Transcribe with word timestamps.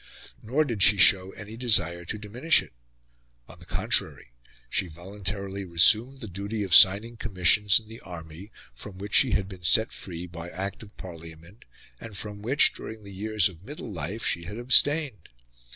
Nor 0.41 0.65
did 0.65 0.81
she 0.81 0.97
show 0.97 1.29
any 1.33 1.55
desire 1.55 2.05
to 2.05 2.17
diminish 2.17 2.63
it. 2.63 2.73
On 3.47 3.59
the 3.59 3.67
contrary, 3.67 4.31
she 4.67 4.87
voluntarily 4.87 5.63
resumed 5.63 6.21
the 6.21 6.27
duty 6.27 6.63
of 6.63 6.73
signing 6.73 7.17
commissions 7.17 7.79
in 7.79 7.87
the 7.87 7.99
army, 7.99 8.51
from 8.73 8.97
which 8.97 9.13
she 9.13 9.33
had 9.33 9.47
been 9.47 9.63
set 9.63 9.91
free 9.91 10.25
by 10.25 10.49
Act 10.49 10.81
of 10.81 10.97
Parliament, 10.97 11.65
and 11.99 12.17
from 12.17 12.41
which, 12.41 12.73
during 12.73 13.03
the 13.03 13.13
years 13.13 13.47
of 13.47 13.63
middle 13.63 13.93
life, 13.93 14.25
she 14.25 14.45
had 14.45 14.57
abstained. 14.57 15.29